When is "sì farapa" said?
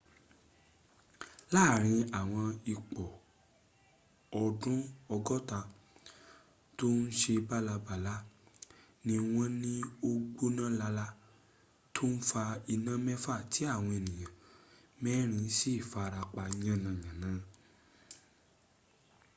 15.57-16.43